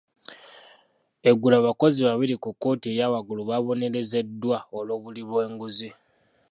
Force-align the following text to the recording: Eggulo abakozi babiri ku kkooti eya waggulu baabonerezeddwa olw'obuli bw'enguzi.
Eggulo 1.29 1.55
abakozi 1.61 1.99
babiri 2.07 2.35
ku 2.43 2.49
kkooti 2.53 2.87
eya 2.91 3.11
waggulu 3.13 3.41
baabonerezeddwa 3.49 4.57
olw'obuli 4.77 5.21
bw'enguzi. 5.29 5.89